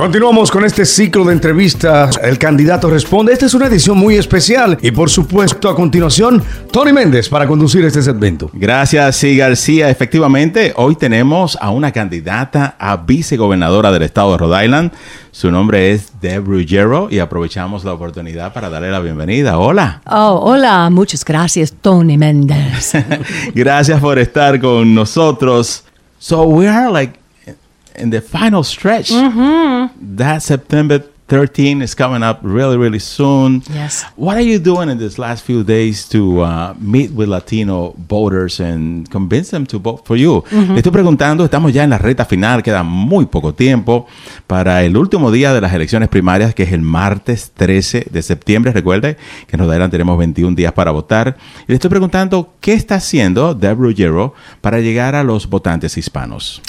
[0.00, 2.18] Continuamos con este ciclo de entrevistas.
[2.22, 3.34] El candidato responde.
[3.34, 6.42] Esta es una edición muy especial y por supuesto a continuación
[6.72, 8.50] Tony Méndez para conducir este segmento.
[8.54, 9.90] Gracias, sí, García.
[9.90, 14.92] Efectivamente, hoy tenemos a una candidata a vicegobernadora del estado de Rhode Island.
[15.32, 19.58] Su nombre es Deb Ruggiero y aprovechamos la oportunidad para darle la bienvenida.
[19.58, 20.00] Hola.
[20.06, 20.88] Oh, hola.
[20.88, 22.92] Muchas gracias, Tony Méndez.
[23.54, 25.84] gracias por estar con nosotros.
[26.18, 27.20] So we are like
[28.00, 29.10] in the final stretch.
[29.10, 30.16] Mm-hmm.
[30.16, 33.62] That September 13 is coming up really, really soon.
[33.72, 34.04] Yes.
[34.16, 38.58] What are you doing in these last few days to uh, meet with Latino voters
[38.58, 40.42] and convince them to vote for you?
[40.50, 40.72] Mm-hmm.
[40.72, 44.08] Le estoy preguntando, estamos ya en la reta final, queda muy poco tiempo
[44.48, 48.72] para el último día de las elecciones primarias, que es el martes 13 de septiembre.
[48.72, 49.16] Recuerde
[49.46, 51.36] que Rhode Island tenemos 21 días para votar.
[51.62, 56.60] Y le estoy preguntando, ¿qué está haciendo Deb Ruggiero para llegar a los votantes hispanos?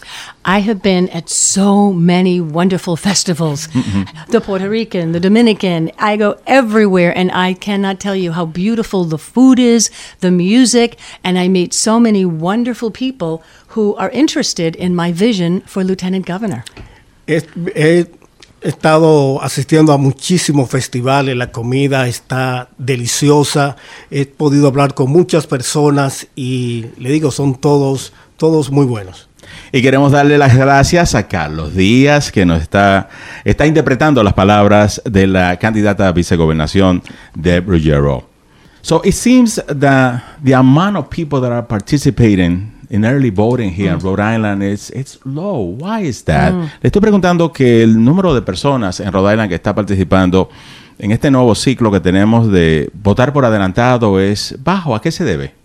[0.46, 3.68] I have been at so many wonderful festivals.
[4.30, 5.92] The Puerto Rican, the Dominican.
[5.98, 10.98] I go everywhere and I cannot tell you how beautiful the food is, the music,
[11.24, 16.26] and I meet so many wonderful people who are interested in my vision for lieutenant
[16.26, 16.66] governor.
[17.28, 18.08] He,
[18.60, 23.78] estado asistiendo a muchísimos festivales, la comida está deliciosa,
[24.10, 29.30] he podido hablar con muchas personas y le digo, son todos, todos muy buenos.
[29.72, 33.10] Y queremos darle las gracias a Carlos Díaz, que nos está,
[33.46, 37.02] está interpretando las palabras de la candidata a vicegobernación
[37.36, 38.30] de Ruggiero.
[38.82, 43.92] So it seems that the amount of people that are participating in early voting here
[43.92, 45.78] in Rhode Island is it's low.
[45.78, 46.54] Why is that?
[46.54, 50.50] Le estoy preguntando que el número de personas en Rhode Island que está participando
[51.00, 54.96] en este nuevo ciclo que tenemos de votar por adelantado es bajo.
[54.96, 55.61] ¿A qué se debe?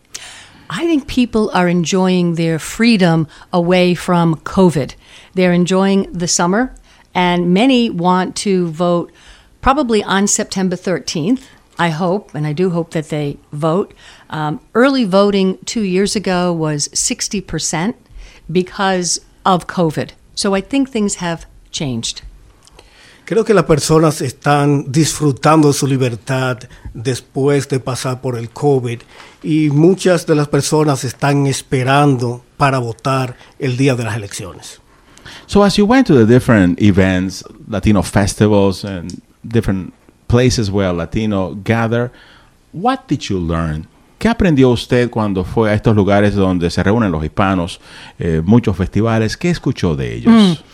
[0.69, 4.95] I think people are enjoying their freedom away from COVID.
[5.34, 6.75] They're enjoying the summer,
[7.14, 9.12] and many want to vote
[9.61, 11.42] probably on September 13th.
[11.78, 13.92] I hope, and I do hope that they vote.
[14.31, 17.94] Um, early voting two years ago was 60%
[18.50, 20.12] because of COVID.
[20.34, 22.22] So I think things have changed.
[23.26, 26.59] Creo que las personas están disfrutando su libertad
[26.94, 29.00] después de pasar por el COVID
[29.42, 34.81] y muchas de las personas están esperando para votar el día de las elecciones.
[35.47, 39.10] So as you went to the different events, Latino festivals and
[39.43, 39.93] different
[40.28, 42.12] places where Latino gather,
[42.72, 43.88] what did you learn?
[44.19, 47.81] ¿Qué aprendió usted cuando fue a estos lugares donde se reúnen los hispanos,
[48.19, 49.37] eh, muchos festivales?
[49.37, 50.65] ¿Qué escuchó de ellos?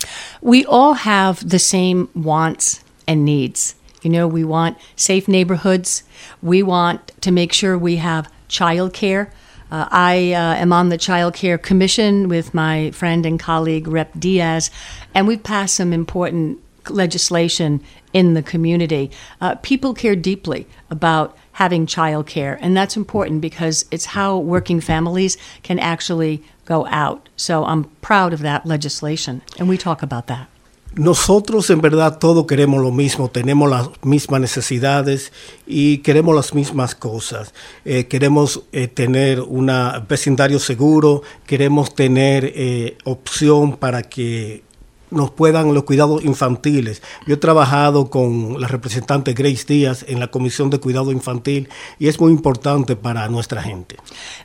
[0.40, 3.74] We all have the same wants and needs.
[4.02, 6.04] You know, we want safe neighborhoods.
[6.40, 9.32] We want to make sure we have child care.
[9.70, 14.12] Uh, I uh, am on the Child Care Commission with my friend and colleague Rep
[14.18, 14.70] Diaz,
[15.14, 16.58] and we've passed some important
[16.90, 17.80] legislation
[18.12, 19.10] in the community.
[19.40, 24.80] Uh, people care deeply about having child care, and that's important because it's how working
[24.80, 27.28] families can actually go out.
[27.36, 30.48] So I'm proud of that legislation, and we talk about that.
[30.94, 35.32] Nosotros en verdad todo queremos lo mismo, tenemos las mismas necesidades
[35.66, 37.54] y queremos las mismas cosas.
[37.86, 39.70] Eh, queremos eh, tener un
[40.06, 44.64] vecindario seguro, queremos tener eh, opción para que
[45.12, 47.02] nos puedan los cuidados infantiles.
[47.26, 51.68] Yo he trabajado con la representante Grace Díaz en la Comisión de Cuidado Infantil
[51.98, 53.96] y es muy importante para nuestra gente.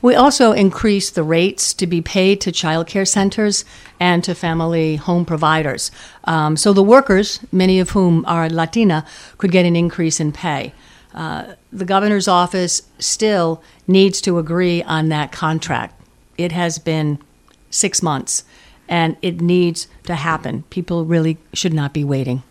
[0.02, 3.66] We also increased the rates to be paid to child care centers
[4.00, 5.92] and to family home providers.
[6.26, 9.06] Um, so the workers, many of whom are Latina,
[9.38, 10.74] could get an increase in pay.
[11.14, 16.00] Uh, the governor's office still needs to agree on that contract.
[16.38, 17.18] It has been
[17.72, 18.44] six months
[18.88, 20.64] and it needs to happen.
[20.70, 22.44] People really should not be waiting.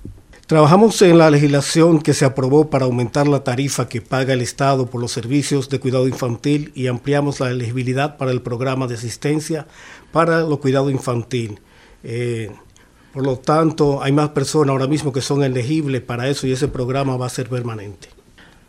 [0.46, 4.86] Trabajamos en la legislación que se aprobó para aumentar la tarifa que paga el Estado
[4.86, 9.66] por los servicios de cuidado infantil y ampliamos la elegibilidad para el programa de asistencia
[10.12, 11.58] para el cuidado infantil.
[12.04, 12.52] Eh,
[13.12, 16.68] por lo tanto, hay más personas ahora mismo que son elegibles para eso y ese
[16.68, 18.15] programa va a ser permanente.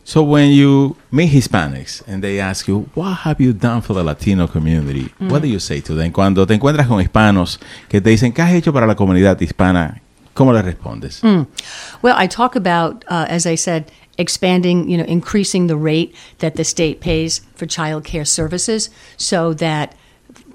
[0.07, 4.05] So when you meet Hispanics and they ask you, what have you done for the
[4.05, 5.11] Latino community?
[5.19, 6.13] What do you say to them?
[6.13, 7.59] Cuando te encuentras con hispanos
[7.89, 9.99] que te dicen, ¿qué has hecho para la comunidad hispana?
[10.33, 11.21] ¿Cómo le respondes?
[12.01, 16.55] Well, I talk about, uh, as I said, expanding, you know, increasing the rate that
[16.55, 19.93] the state pays for child care services so that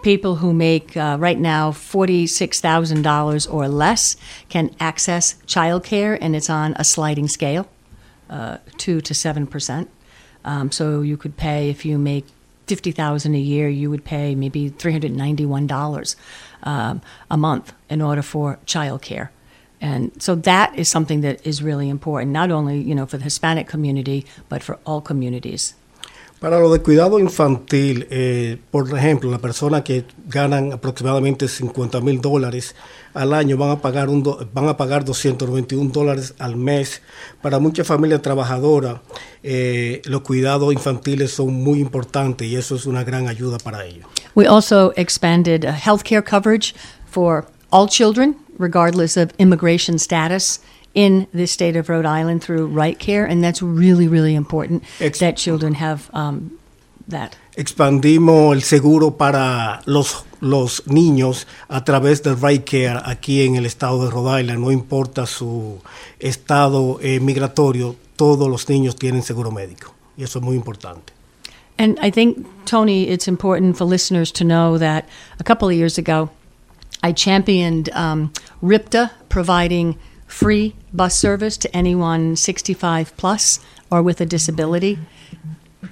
[0.02, 4.16] people who make uh, right now $46,000 or less
[4.48, 7.68] can access child care, and it's on a sliding scale,
[8.32, 9.88] uh, 2 to 7%.
[10.44, 12.26] Um, so you could pay, if you make
[12.66, 16.16] 50000 a year, you would pay maybe $391
[16.62, 19.28] um, a month in order for childcare.
[19.80, 23.24] And so that is something that is really important, not only you know for the
[23.24, 25.74] Hispanic community, but for all communities.
[26.42, 32.20] Para lo de cuidado infantil, eh, por ejemplo, la persona que ganan aproximadamente 50 mil
[32.20, 32.74] dólares
[33.14, 37.00] al año van a pagar un do- van a pagar 291 dólares al mes.
[37.42, 38.96] Para muchas familias trabajadoras,
[39.44, 44.04] eh, los cuidados infantiles son muy importantes y eso es una gran ayuda para ellos.
[44.34, 46.74] We also expanded uh, health care coverage
[47.08, 50.60] for all children, regardless of immigration status,
[50.94, 55.18] in the state of Rhode Island through RIte Care, and that's really, really important Ex-
[55.20, 56.58] that children have um,
[57.08, 57.36] that.
[57.56, 63.66] Expandimos el seguro para los, los niños a través del RIte Care aquí en el
[63.66, 64.60] estado de Rhode Island.
[64.60, 65.80] No importa su
[66.18, 69.94] estado eh, migratorio, todos los niños tienen seguro médico.
[70.16, 71.12] Y eso es muy importante.
[71.78, 75.08] And I think, Tony, it's important for listeners to know that
[75.40, 76.30] a couple of years ago,
[77.02, 78.30] I championed um,
[78.62, 79.98] RIPTA providing
[80.32, 84.98] free bus service to anyone 65 plus or with a disability.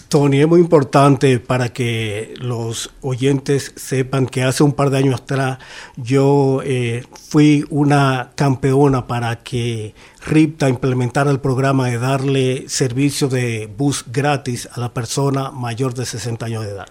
[0.09, 5.21] Tony, es muy importante para que los oyentes sepan que hace un par de años
[5.21, 5.59] atrás
[5.97, 9.95] yo eh, fui una campeona para que
[10.27, 16.07] RIPTA implementara el programa de darle servicio de bus gratis a la persona mayor de
[16.07, 16.89] 60 años de edad.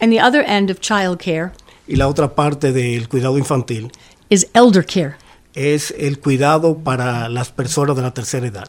[0.00, 1.52] And the other end of child care
[1.86, 3.90] Y la otra parte del cuidado infantil
[4.28, 5.16] is elder care.
[5.54, 8.68] Es el cuidado para las personas de la tercera edad.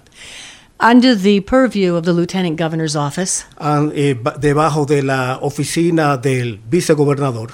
[0.79, 6.17] Under the purview of the Lieutenant Governor's Office An- eh, ba- debajo de la oficina
[6.17, 7.51] del vicegobernador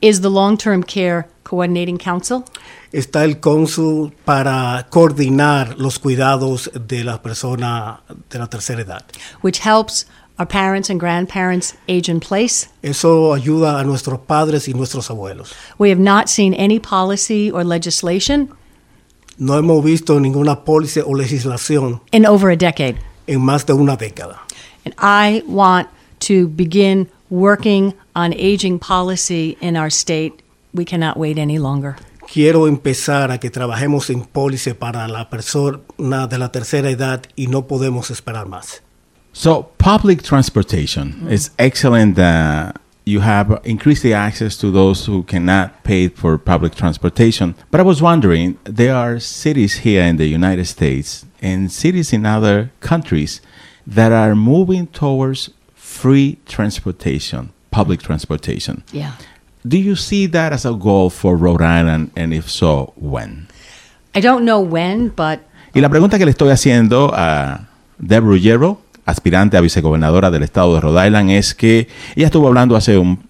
[0.00, 2.44] is the Long Term Care Coordinating Council,
[2.92, 8.00] está el cónsul para coordinar los cuidados de la persona
[8.30, 9.04] de la tercera edad.
[9.42, 10.06] which helps
[10.38, 12.68] our parents and grandparents age in place.
[12.82, 15.54] Eso ayuda a nuestros padres y nuestros abuelos.
[15.78, 18.50] We have not seen any policy or legislation
[19.38, 22.96] No hemos visto ninguna póliza o legislación in over a decade.
[23.26, 24.40] en más de una década.
[24.84, 25.88] And I want
[26.20, 30.42] to begin working on aging policy in our state.
[30.72, 31.96] We cannot wait any longer.
[32.32, 37.46] Quiero empezar a que trabajemos en póliza para la persona de la tercera edad y
[37.48, 38.82] no podemos esperar más.
[39.38, 42.18] So, public transportation is excellent.
[42.18, 42.72] Uh,
[43.04, 47.54] you have increased the access to those who cannot pay for public transportation.
[47.70, 52.24] But I was wondering, there are cities here in the United States and cities in
[52.24, 53.42] other countries
[53.86, 58.84] that are moving towards free transportation, public transportation.
[58.90, 59.12] Yeah.
[59.68, 62.10] Do you see that as a goal for Rhode Island?
[62.16, 63.48] And if so, when?
[64.14, 65.40] I don't know when, but
[65.74, 67.68] Y la pregunta que le estoy haciendo a
[67.98, 72.76] Deb Ruggiero, aspirante a vicegobernadora del estado de Rhode Island, es que ella estuvo hablando
[72.76, 73.24] hace un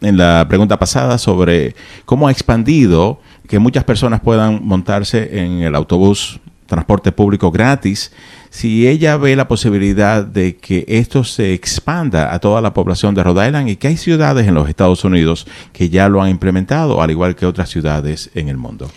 [0.00, 1.74] en la pregunta pasada sobre
[2.04, 8.12] cómo ha expandido que muchas personas puedan montarse en el autobús transporte público gratis,
[8.50, 13.22] si ella ve la posibilidad de que esto se expanda a toda la población de
[13.22, 17.02] Rhode Island y que hay ciudades en los Estados Unidos que ya lo han implementado,
[17.02, 18.90] al igual que otras ciudades en el mundo.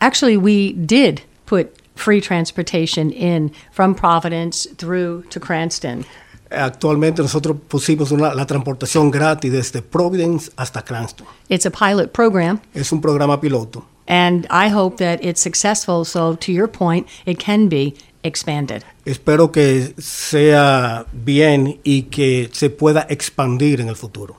[0.00, 6.04] actually, we did put free transportation in from Providence through to Cranston.
[6.50, 11.26] Actualmente nosotros pusimos una- la transportación gratis desde Providence hasta Cranston.
[11.48, 13.84] It's a pilot program, Es un programa piloto.
[14.06, 16.04] and I hope that it's successful.
[16.04, 18.84] So, to your point, it can be expanded.
[19.04, 24.36] Espero que sea bien y que se pueda expandir en el futuro.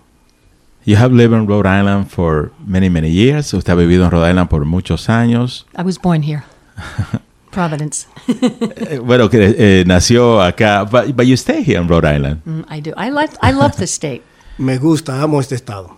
[0.85, 3.51] You have lived in Rhode Island for many, many years.
[3.53, 5.65] Usted ha vivido en Rhode Island por muchos años.
[5.77, 6.43] I was born here,
[7.55, 8.07] Providence.
[8.27, 12.41] Eh, bueno, que eh, nació acá, but, but you stay here in Rhode Island.
[12.45, 12.91] Mm, I do.
[12.97, 13.33] I like.
[13.41, 14.21] I love the state.
[14.57, 15.97] Me gusta, amo este estado.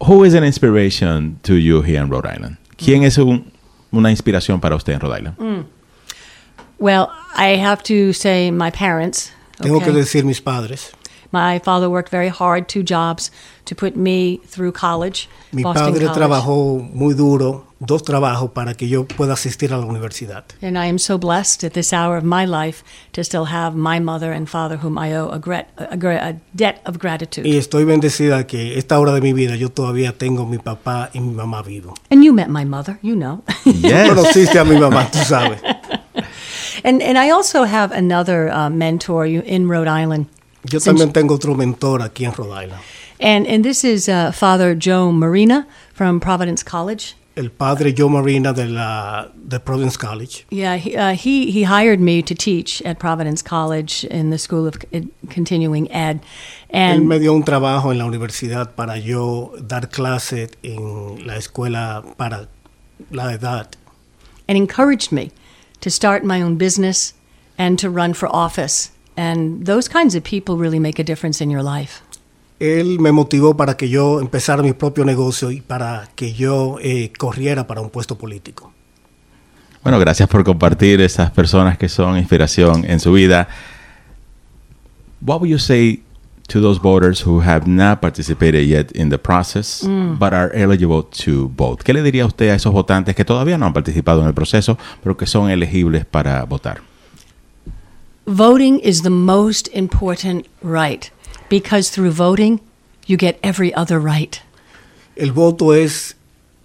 [0.00, 2.58] Who is an inspiration to you here in Rhode Island?
[2.76, 3.52] ¿Quién es un-
[3.92, 5.66] una inspiración para usted en Rhode Island?
[6.78, 9.30] Well, I have to say my parents.
[9.60, 10.00] Tengo que okay?
[10.00, 10.90] decir mis padres.
[11.34, 13.32] My father worked very hard, two jobs,
[13.64, 15.28] to put me through college.
[15.52, 16.14] Mi Boston padre College.
[16.20, 20.44] trabajó muy duro, dos trabajos para que yo pueda asistir a la universidad.
[20.62, 23.98] And I am so blessed at this hour of my life to still have my
[23.98, 27.48] mother and father, whom I owe a, grat- a, gra- a debt of gratitude.
[27.48, 31.18] Y estoy bendecida que esta hora de mi vida yo todavía tengo mi papá y
[31.18, 31.94] mi mamá vivo.
[32.12, 33.42] And you met my mother, you know.
[33.64, 34.08] Yes.
[34.08, 35.58] Conociste a mi mamá, tú sabes.
[36.84, 40.26] and and I also have another uh, mentor in Rhode Island.
[40.70, 42.80] Yo también tengo otro mentor aquí en Rhode Island.
[43.20, 47.14] And and this is uh, Father Joe Marina from Providence College.
[47.36, 50.44] El padre Joe Marina de la de Providence College.
[50.50, 54.66] Yeah, he, uh, he he hired me to teach at Providence College in the School
[54.68, 54.76] of
[55.30, 56.20] Continuing Ed,
[56.72, 61.34] Él and me dio un trabajo en la universidad para yo dar clases en la
[61.36, 62.48] escuela para
[63.10, 63.76] la edad.
[64.46, 65.30] and encouraged me
[65.80, 67.14] to start my own business
[67.58, 68.90] and to run for office.
[69.16, 72.02] And those kinds of people really make a difference in your life.
[72.60, 77.12] Él me motivó para que yo empezara mi propio negocio y para que yo eh,
[77.18, 78.72] corriera para un puesto político.
[79.82, 83.48] Bueno, gracias por compartir esas personas que son inspiración en su vida.
[85.20, 86.02] What would you say
[86.48, 89.82] to those voters who have not participated yet in the process
[90.18, 91.82] but are eligible to vote?
[91.84, 94.78] ¿Qué le diría usted a esos votantes que todavía no han participado en el proceso,
[95.02, 96.93] pero que son elegibles para votar?
[98.26, 101.10] Voting is the most important right
[101.50, 102.60] because through voting,
[103.06, 104.40] you get every other right.
[105.14, 106.16] El voto es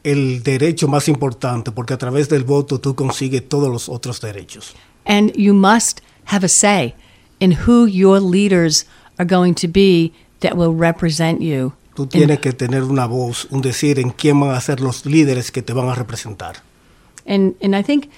[0.04, 4.74] el derecho más importante porque a través del voto tú consigues todos los otros derechos.
[5.06, 6.96] And you must have a say
[7.42, 8.86] in who your leaders
[9.18, 11.74] are going to be that will represent you.
[11.94, 15.52] Tú tienes que tener una voz, un decir en quién van a ser los líderes
[15.52, 16.64] que te van a representar.
[17.28, 18.10] And and I think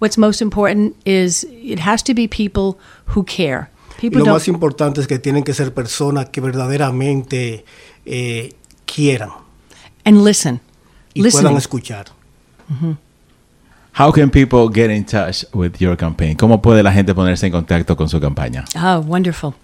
[0.00, 2.78] what's most important is it has to be people
[3.14, 3.68] who care.
[3.98, 7.64] Y People lo más importante es que tienen que ser personas que verdaderamente
[8.04, 8.52] eh,
[8.84, 9.30] quieran
[10.04, 10.60] and listen.
[11.14, 11.56] y puedan Listening.
[11.56, 12.06] escuchar.
[13.98, 16.36] How can people get in touch with your campaign?
[16.36, 18.64] ¿Cómo puede la gente ponerse en contacto con su campaña?
[18.76, 19.54] Oh, wonderful.